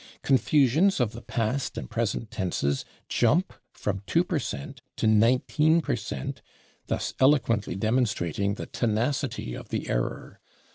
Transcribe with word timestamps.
Confusions 0.23 0.99
of 0.99 1.11
the 1.11 1.21
past 1.21 1.77
and 1.77 1.87
present 1.87 2.31
tenses 2.31 2.85
jump 3.07 3.53
from 3.71 4.01
2 4.07 4.23
per 4.23 4.39
cent 4.39 4.81
to 4.97 5.05
19 5.05 5.79
per 5.81 5.95
cent, 5.95 6.41
thus 6.87 7.13
eloquently 7.19 7.75
demonstrating 7.75 8.55
the 8.55 8.65
tenacity 8.65 9.53
of 9.53 9.69
the 9.69 9.87
error. 9.87 10.39